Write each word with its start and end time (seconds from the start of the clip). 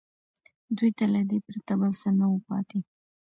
دوی 0.77 0.91
ته 0.97 1.05
له 1.13 1.21
دې 1.29 1.37
پرته 1.45 1.73
بل 1.79 1.91
څه 2.01 2.09
نه 2.19 2.25
وو 2.29 2.39
پاتې 2.47 2.79